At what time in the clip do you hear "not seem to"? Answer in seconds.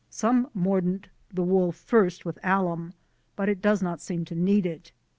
3.83-4.33